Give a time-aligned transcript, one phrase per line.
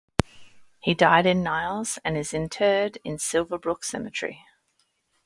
[0.79, 4.41] He died in Niles and is interred in Silverbrook Cemetery.